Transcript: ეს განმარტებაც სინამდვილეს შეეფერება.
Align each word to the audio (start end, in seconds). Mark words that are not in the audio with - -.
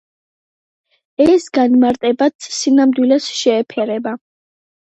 ეს 1.25 1.45
განმარტებაც 1.59 2.47
სინამდვილეს 2.57 3.29
შეეფერება. 3.43 4.19